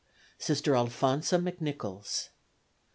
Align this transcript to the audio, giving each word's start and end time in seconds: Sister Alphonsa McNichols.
Sister 0.39 0.73
Alphonsa 0.75 1.37
McNichols. 1.37 2.29